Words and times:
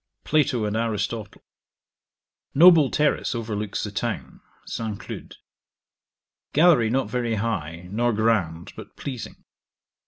Plato 0.23 0.65
and 0.65 0.75
Aristotle 0.75 1.43
Noble 2.55 2.89
terrace 2.89 3.35
overlooks 3.35 3.83
the 3.83 3.91
town. 3.91 4.41
St. 4.65 4.99
Cloud. 4.99 5.35
Gallery 6.53 6.89
not 6.89 7.07
very 7.07 7.35
high, 7.35 7.87
nor 7.91 8.11
grand, 8.11 8.73
but 8.75 8.95
pleasing. 8.97 9.43